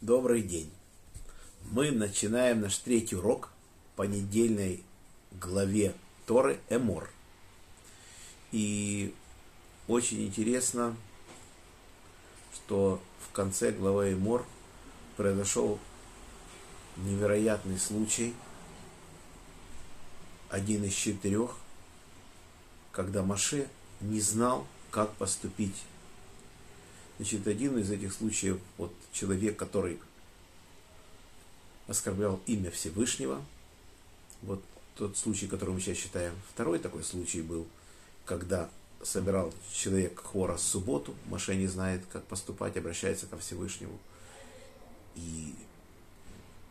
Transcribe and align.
Добрый 0.00 0.40
день. 0.40 0.72
Мы 1.72 1.90
начинаем 1.90 2.62
наш 2.62 2.78
третий 2.78 3.16
урок 3.16 3.50
по 3.96 4.04
недельной 4.04 4.82
главе 5.32 5.94
Торы 6.24 6.58
Эмор. 6.70 7.10
И 8.50 9.14
очень 9.88 10.26
интересно, 10.26 10.96
что 12.54 12.98
в 13.28 13.32
конце 13.32 13.72
главы 13.72 14.14
Эмор 14.14 14.46
произошел 15.18 15.78
невероятный 16.96 17.78
случай, 17.78 18.34
один 20.48 20.82
из 20.84 20.94
четырех, 20.94 21.58
когда 22.90 23.22
Маше 23.22 23.68
не 24.00 24.22
знал, 24.22 24.66
как 24.90 25.12
поступить 25.16 25.76
Значит, 27.20 27.46
один 27.46 27.76
из 27.76 27.90
этих 27.90 28.14
случаев, 28.14 28.58
вот 28.78 28.94
человек, 29.12 29.54
который 29.58 30.00
оскорблял 31.86 32.40
имя 32.46 32.70
Всевышнего, 32.70 33.44
вот 34.40 34.64
тот 34.96 35.18
случай, 35.18 35.46
который 35.46 35.74
мы 35.74 35.82
сейчас 35.82 35.98
считаем. 35.98 36.32
Второй 36.48 36.78
такой 36.78 37.04
случай 37.04 37.42
был, 37.42 37.66
когда 38.24 38.70
собирал 39.02 39.52
человек 39.70 40.18
хора 40.18 40.56
в 40.56 40.62
субботу, 40.62 41.14
Маше 41.26 41.54
не 41.56 41.66
знает, 41.66 42.06
как 42.10 42.24
поступать, 42.24 42.78
обращается 42.78 43.26
ко 43.26 43.36
Всевышнему. 43.36 43.98
И 45.14 45.54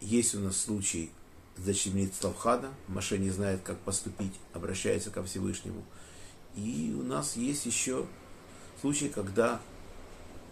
есть 0.01 0.33
у 0.33 0.39
нас 0.39 0.57
случай 0.57 1.11
дочерьми 1.57 2.09
Славхада, 2.19 2.71
Маше 2.87 3.19
не 3.19 3.29
знает, 3.29 3.61
как 3.61 3.77
поступить, 3.81 4.33
обращается 4.53 5.11
ко 5.11 5.23
Всевышнему. 5.23 5.85
И 6.55 6.91
у 6.99 7.03
нас 7.03 7.35
есть 7.35 7.67
еще 7.67 8.07
случай, 8.81 9.09
когда 9.09 9.61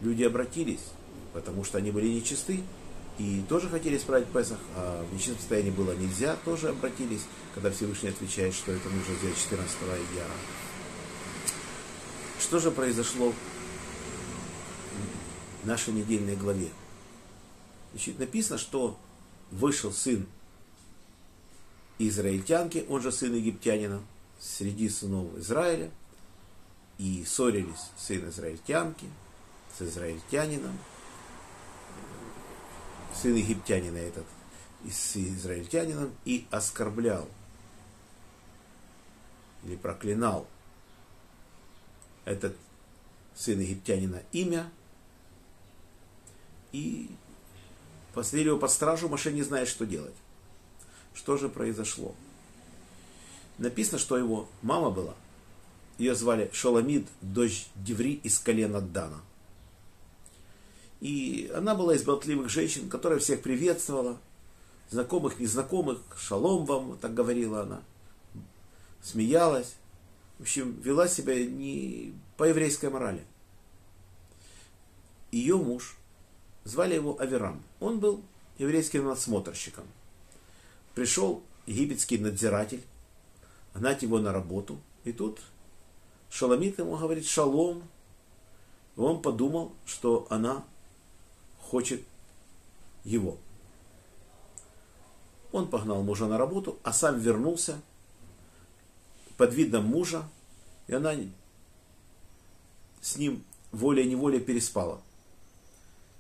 люди 0.02 0.24
обратились, 0.24 0.92
потому 1.34 1.64
что 1.64 1.78
они 1.78 1.92
были 1.92 2.08
нечисты, 2.08 2.64
и 3.18 3.44
тоже 3.50 3.68
хотели 3.70 3.98
исправить 3.98 4.28
Песах, 4.28 4.60
а 4.76 5.04
в 5.04 5.14
нечистом 5.14 5.38
состоянии 5.38 5.72
было 5.72 5.94
нельзя, 5.94 6.36
тоже 6.46 6.70
обратились, 6.70 7.22
когда 7.56 7.72
Всевышний 7.72 8.10
отвечает, 8.10 8.54
что 8.54 8.72
это 8.72 8.90
нужно 8.90 9.16
сделать 9.16 9.38
14 9.38 9.78
яра. 10.16 10.30
Что 12.40 12.60
же 12.60 12.70
произошло 12.70 13.34
в 15.64 15.68
нашей 15.68 15.94
недельной 15.94 16.36
главе? 16.36 16.70
Значит, 17.92 18.20
написано, 18.20 18.60
что 18.60 19.00
вышел 19.50 19.92
сын 19.92 20.28
израильтянки, 21.98 22.86
он 22.88 23.02
же 23.02 23.12
сын 23.12 23.34
египтянина, 23.34 24.02
среди 24.40 24.88
сынов 24.90 25.36
Израиля, 25.38 25.90
и 27.00 27.24
ссорились 27.26 27.90
сын 27.98 28.30
израильтянки– 28.30 29.08
с 29.78 29.82
израильтянином, 29.82 30.78
сын 33.14 33.36
египтянина 33.36 33.98
этот, 33.98 34.26
с 34.90 35.18
израильтянином, 35.18 36.14
и 36.26 36.48
оскорблял 36.52 37.28
или 39.64 39.76
проклинал 39.76 40.48
этот 42.26 42.56
сын 43.36 43.60
египтянина 43.60 44.24
имя, 44.32 44.72
и 46.72 47.10
посадили 48.14 48.48
его 48.48 48.58
под 48.58 48.72
стражу, 48.72 49.10
Маше 49.10 49.32
не 49.32 49.44
знает, 49.44 49.68
что 49.68 49.86
делать. 49.86 50.16
Что 51.14 51.38
же 51.38 51.50
произошло? 51.50 52.16
Написано, 53.58 53.98
что 53.98 54.18
его 54.18 54.50
мама 54.62 54.90
была. 54.92 55.16
Ее 55.98 56.14
звали 56.14 56.50
Шоламид, 56.54 57.08
дочь 57.22 57.68
Деври 57.76 58.14
из 58.14 58.38
колена 58.40 58.82
Дана. 58.82 59.22
И 61.00 61.52
она 61.56 61.76
была 61.76 61.96
из 61.96 62.04
болтливых 62.04 62.50
женщин, 62.50 62.90
которая 62.90 63.20
всех 63.20 63.42
приветствовала, 63.42 64.20
знакомых, 64.90 65.40
незнакомых, 65.40 66.00
шалом 66.18 66.66
вам, 66.66 66.98
так 66.98 67.14
говорила 67.14 67.62
она, 67.62 67.82
смеялась. 69.02 69.76
В 70.40 70.44
общем, 70.44 70.80
вела 70.82 71.08
себя 71.08 71.46
не 71.46 72.14
по 72.36 72.46
еврейской 72.46 72.90
морали. 72.90 73.24
Ее 75.32 75.58
муж, 75.58 75.98
звали 76.64 76.96
его 76.96 77.20
Аверам, 77.20 77.64
он 77.80 78.00
был 78.00 78.22
еврейским 78.58 79.06
надсмотрщиком. 79.06 79.86
Пришел 80.96 81.44
египетский 81.66 82.18
надзиратель, 82.18 82.84
гнать 83.76 84.02
его 84.02 84.20
на 84.20 84.32
работу, 84.32 84.80
и 85.04 85.12
тут 85.12 85.40
Шаламит 86.30 86.78
ему 86.80 86.98
говорит 86.98 87.26
шалом. 87.26 87.84
И 88.96 89.00
он 89.00 89.22
подумал, 89.22 89.74
что 89.86 90.28
она 90.30 90.64
хочет 91.68 92.02
его. 93.04 93.38
Он 95.52 95.68
погнал 95.68 96.04
мужа 96.04 96.28
на 96.28 96.38
работу, 96.38 96.80
а 96.84 96.94
сам 96.94 97.20
вернулся 97.20 97.82
под 99.38 99.54
видом 99.54 99.86
мужа, 99.86 100.28
и 100.88 100.94
она 100.94 101.14
с 103.02 103.18
ним 103.18 103.44
волей-неволей 103.72 104.40
переспала. 104.40 105.02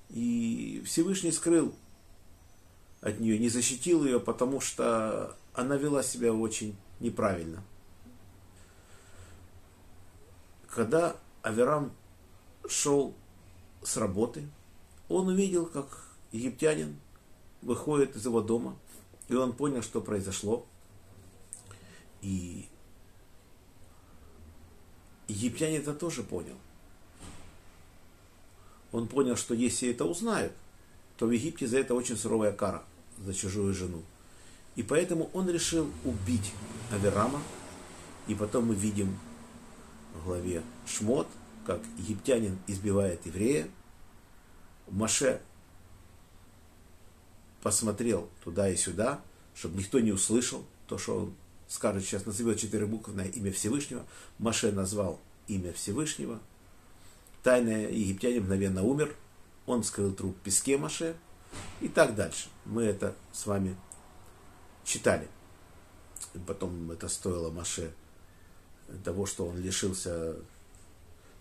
И 0.09 0.81
Всевышний 0.85 1.31
скрыл 1.31 1.74
от 3.02 3.19
нее, 3.19 3.40
не 3.40 3.50
защитил 3.50 4.06
ее, 4.06 4.19
потому 4.19 4.62
что 4.62 5.35
она 5.53 5.75
вела 5.75 6.03
себя 6.03 6.34
очень 6.34 6.75
неправильно. 7.00 7.64
Когда 10.69 11.16
Аверам 11.41 11.91
шел 12.68 13.14
с 13.84 13.97
работы, 13.97 14.47
он 15.09 15.28
увидел, 15.28 15.66
как 15.66 15.88
египтянин 16.31 16.97
выходит 17.62 18.16
из 18.16 18.25
его 18.25 18.41
дома, 18.41 18.78
и 19.28 19.35
он 19.35 19.53
понял, 19.53 19.81
что 19.81 20.01
произошло. 20.01 20.66
И 22.22 22.68
египтянин 25.28 25.81
это 25.81 25.94
тоже 25.94 26.23
понял. 26.23 26.56
Он 28.91 29.07
понял, 29.07 29.35
что 29.35 29.53
если 29.53 29.90
это 29.90 30.06
узнают, 30.06 30.53
то 31.17 31.25
в 31.25 31.31
Египте 31.31 31.67
за 31.67 31.79
это 31.79 31.94
очень 31.94 32.16
суровая 32.16 32.51
кара 32.51 32.84
за 33.17 33.34
чужую 33.34 33.73
жену. 33.73 34.01
И 34.75 34.84
поэтому 34.84 35.29
он 35.34 35.50
решил 35.50 35.90
убить 36.06 36.53
Аверама. 36.91 37.41
И 38.28 38.35
потом 38.35 38.67
мы 38.67 38.75
видим 38.75 39.17
в 40.13 40.25
главе 40.25 40.62
Шмот, 40.85 41.28
как 41.66 41.81
египтянин 41.97 42.57
избивает 42.67 43.25
еврея, 43.25 43.67
Маше 44.88 45.42
посмотрел 47.62 48.30
туда 48.44 48.70
и 48.70 48.75
сюда, 48.75 49.22
чтобы 49.56 49.78
никто 49.80 50.00
не 50.00 50.12
услышал 50.12 50.66
то, 50.88 50.98
что 50.98 51.18
он 51.18 51.36
скажет 51.68 52.03
сейчас, 52.03 52.25
назовет 52.25 52.59
четыре 52.59 52.86
буквы 52.86 53.14
на 53.14 53.22
имя 53.26 53.52
Всевышнего. 53.52 54.06
Маше 54.38 54.72
назвал 54.72 55.20
имя 55.47 55.74
Всевышнего. 55.74 56.40
Тайный 57.44 57.94
египтянин 57.94 58.44
мгновенно 58.44 58.84
умер. 58.84 59.16
Он 59.66 59.84
скрыл 59.84 60.14
труп 60.14 60.36
в 60.38 60.42
песке 60.42 60.78
Маше. 60.78 61.16
И 61.81 61.88
так 61.88 62.16
дальше. 62.16 62.50
Мы 62.66 62.84
это 62.84 63.16
с 63.34 63.46
вами 63.46 63.76
читали. 64.84 65.28
И 66.34 66.40
потом 66.40 66.92
это 66.92 67.08
стоило 67.08 67.52
Маше 67.52 67.94
того, 69.03 69.26
что 69.26 69.47
он 69.47 69.58
лишился 69.58 70.36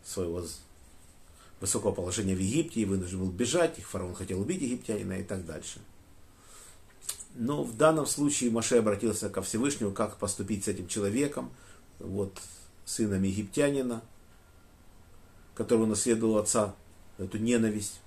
своего 0.05 0.45
высокого 1.61 1.93
положения 1.93 2.35
в 2.35 2.41
Египте 2.41 2.81
и 2.81 2.85
вынужден 2.85 3.21
был 3.21 3.31
бежать, 3.31 3.79
их 3.79 3.89
фараон 3.89 4.15
хотел 4.15 4.41
убить 4.41 4.63
египтянина 4.63 5.15
и 5.15 5.23
так 5.23 5.47
дальше. 5.47 5.81
Но 7.35 7.65
в 7.65 7.77
данном 7.77 8.07
случае 8.07 8.51
Маше 8.51 8.77
обратился 8.77 9.29
ко 9.29 9.43
Всевышнему, 9.43 9.93
как 9.93 10.17
поступить 10.17 10.65
с 10.65 10.69
этим 10.69 10.89
человеком, 10.89 11.51
вот 11.99 12.39
сыном 12.85 13.23
египтянина, 13.23 14.03
который 15.55 15.83
унаследовал 15.83 16.39
отца, 16.39 16.75
эту 17.19 17.39
ненависть 17.39 18.01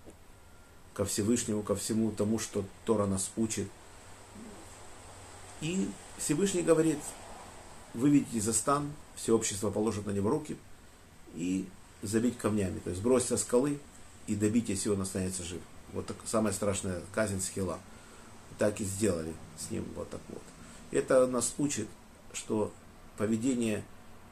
ко 0.93 1.05
Всевышнему, 1.05 1.63
ко 1.63 1.75
всему 1.75 2.11
тому, 2.11 2.39
что 2.39 2.63
Тора 2.85 3.05
нас 3.05 3.31
учит. 3.37 3.67
И 5.61 5.89
Всевышний 6.17 6.61
говорит, 6.61 6.99
выведите 7.93 8.41
за 8.41 8.53
стан, 8.53 8.91
все 9.15 9.35
общество 9.35 9.71
положит 9.71 10.05
на 10.05 10.11
него 10.11 10.29
руки, 10.29 10.57
и 11.35 11.67
забить 12.01 12.37
камнями, 12.37 12.79
то 12.79 12.89
есть 12.89 13.01
бросить 13.01 13.29
со 13.29 13.37
скалы 13.37 13.79
и 14.27 14.35
добить, 14.35 14.69
если 14.69 14.89
он 14.89 15.01
останется 15.01 15.43
жив. 15.43 15.61
Вот 15.93 16.05
так, 16.05 16.17
самая 16.25 16.53
страшная 16.53 17.01
казнь 17.13 17.41
скилла. 17.41 17.79
Так 18.57 18.81
и 18.81 18.83
сделали 18.83 19.33
с 19.57 19.71
ним 19.71 19.85
вот 19.95 20.09
так 20.09 20.21
вот. 20.29 20.41
Это 20.91 21.25
нас 21.27 21.53
учит, 21.57 21.87
что 22.33 22.71
поведение 23.17 23.83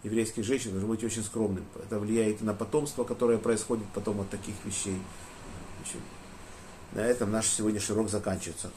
еврейских 0.03 0.43
женщин 0.43 0.71
должно 0.71 0.89
быть 0.89 1.03
очень 1.03 1.23
скромным. 1.23 1.65
Это 1.75 1.99
влияет 1.99 2.41
на 2.41 2.53
потомство, 2.53 3.03
которое 3.03 3.37
происходит 3.37 3.85
потом 3.93 4.21
от 4.21 4.29
таких 4.29 4.55
вещей. 4.65 4.99
общем, 5.81 5.99
на 6.93 6.99
этом 6.99 7.31
наш 7.31 7.47
сегодняшний 7.47 7.95
урок 7.95 8.09
заканчивается. 8.09 8.71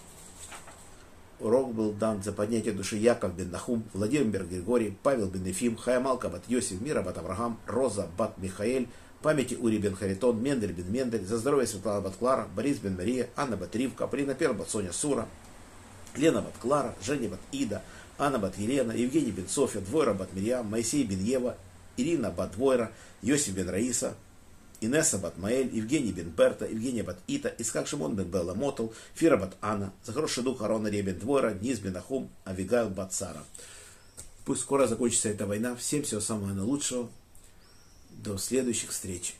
Урок 1.40 1.72
был 1.72 1.92
дан 1.92 2.22
за 2.22 2.32
поднятие 2.32 2.74
души 2.74 2.96
Яков 2.96 3.34
бен 3.34 3.50
Нахум, 3.50 3.82
Владимир 3.94 4.44
Григорий, 4.44 4.94
Павел 5.02 5.26
бен 5.26 5.44
Ефим, 5.44 5.76
Хаямал 5.76 6.18
Кабат 6.18 6.42
Йосиф, 6.48 6.80
Мира 6.80 7.02
бат 7.02 7.16
Авраам, 7.16 7.58
Роза 7.66 8.08
бат 8.18 8.36
Михаэль, 8.36 8.88
памяти 9.22 9.54
Ури 9.54 9.78
бен 9.78 9.96
Харитон, 9.96 10.42
Мендель 10.42 10.72
бен 10.72 10.92
Мендель, 10.92 11.24
за 11.24 11.38
здоровье 11.38 11.66
Светлана 11.66 12.02
Батклара, 12.02 12.46
Борис 12.54 12.78
бен 12.78 12.96
Мария, 12.96 13.28
Анна 13.36 13.56
Батривка, 13.56 14.06
Полина 14.06 14.34
Пер 14.34 14.52
Бат 14.52 14.68
Соня 14.68 14.92
Сура, 14.92 15.26
Лена 16.16 16.42
Бат 16.42 16.54
Клара, 16.60 16.94
Женя 17.02 17.30
Бат 17.30 17.40
Ида, 17.52 17.82
Анна 18.18 18.38
Бат 18.38 18.58
Елена, 18.58 18.92
Евгений 18.92 19.30
бен 19.30 19.48
Софья, 19.48 19.80
Двойра 19.80 20.12
Бат 20.12 20.34
Мирьям, 20.34 20.66
Моисей 20.66 21.04
бен 21.04 21.22
Ева, 21.22 21.56
Ирина 21.96 22.30
Бат 22.30 22.52
Двойра, 22.52 22.92
Йосиф 23.22 23.54
бен 23.54 23.70
Раиса, 23.70 24.14
Инесса 24.80 25.18
бат 25.18 25.36
Маэль, 25.38 25.74
Евгений 25.74 26.12
бен 26.12 26.30
Берта, 26.30 26.66
Евгения 26.66 27.02
бат 27.02 27.18
Ита, 27.26 27.54
Искак 27.58 27.86
Шимон 27.86 28.16
бен 28.16 28.30
Белла 28.30 28.54
Мотл, 28.54 28.88
Фира 29.14 29.36
бат 29.36 29.56
Анна, 29.60 29.92
за 30.04 30.12
хороший 30.12 30.42
дух 30.42 30.62
Арона 30.62 30.88
Ребен 30.88 31.18
Двойра, 31.18 31.52
Низ 31.60 31.78
бен 31.78 31.96
Ахум, 31.96 32.30
Авигайл 32.44 32.88
бат 32.88 33.12
Сара. 33.12 33.44
Пусть 34.44 34.62
скоро 34.62 34.86
закончится 34.86 35.28
эта 35.28 35.46
война. 35.46 35.76
Всем 35.76 36.02
всего 36.02 36.20
самого 36.20 36.52
наилучшего. 36.52 37.08
До 38.10 38.36
следующих 38.38 38.90
встреч. 38.90 39.36